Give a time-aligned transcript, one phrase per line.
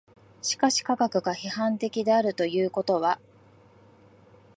[0.41, 3.19] しかし科学が批判的であるということは